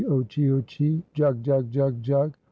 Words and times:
o 0.07 0.23
chio 0.23 0.61
chee! 0.65 1.03
Jug! 1.13 1.43
jug! 1.43 1.69
jug! 1.69 2.01
jug! 2.01 2.33